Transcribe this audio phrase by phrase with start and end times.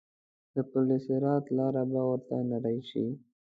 [0.53, 3.05] د پل صراط لاره به ورته نرۍ شي.